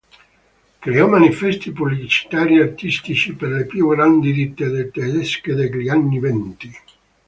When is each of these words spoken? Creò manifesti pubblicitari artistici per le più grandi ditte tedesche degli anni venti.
Creò 0.79 1.07
manifesti 1.07 1.71
pubblicitari 1.71 2.59
artistici 2.59 3.35
per 3.35 3.49
le 3.49 3.65
più 3.67 3.87
grandi 3.89 4.33
ditte 4.33 4.89
tedesche 4.89 5.53
degli 5.53 5.89
anni 5.89 6.17
venti. 6.17 6.73